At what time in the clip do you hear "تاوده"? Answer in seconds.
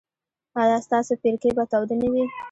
1.71-1.95